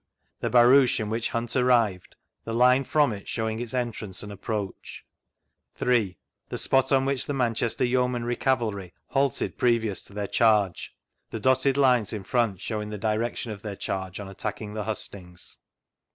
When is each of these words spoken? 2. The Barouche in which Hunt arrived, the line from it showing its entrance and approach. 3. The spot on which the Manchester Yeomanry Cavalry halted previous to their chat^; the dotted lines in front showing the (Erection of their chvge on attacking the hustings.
2. 0.39 0.47
The 0.49 0.49
Barouche 0.49 0.99
in 0.99 1.11
which 1.11 1.29
Hunt 1.29 1.55
arrived, 1.55 2.15
the 2.43 2.55
line 2.55 2.83
from 2.85 3.13
it 3.13 3.27
showing 3.27 3.59
its 3.59 3.75
entrance 3.75 4.23
and 4.23 4.31
approach. 4.31 5.05
3. 5.75 6.17
The 6.49 6.57
spot 6.57 6.91
on 6.91 7.05
which 7.05 7.27
the 7.27 7.35
Manchester 7.35 7.85
Yeomanry 7.85 8.35
Cavalry 8.35 8.95
halted 9.09 9.59
previous 9.59 10.01
to 10.05 10.13
their 10.13 10.25
chat^; 10.25 10.87
the 11.29 11.39
dotted 11.39 11.77
lines 11.77 12.13
in 12.13 12.23
front 12.23 12.59
showing 12.61 12.89
the 12.89 12.97
(Erection 12.97 13.51
of 13.51 13.61
their 13.61 13.75
chvge 13.75 14.19
on 14.19 14.27
attacking 14.27 14.73
the 14.73 14.85
hustings. 14.85 15.59